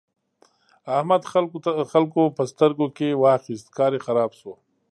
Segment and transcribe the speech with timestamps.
[0.97, 1.23] احمد
[1.93, 4.53] خلګو په سترګو کې واخيست؛ کار يې خراب شو.